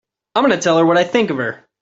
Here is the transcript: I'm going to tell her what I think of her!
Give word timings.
I'm 0.33 0.43
going 0.43 0.57
to 0.57 0.63
tell 0.63 0.79
her 0.79 0.85
what 0.87 0.97
I 0.97 1.03
think 1.03 1.29
of 1.29 1.37
her! 1.37 1.67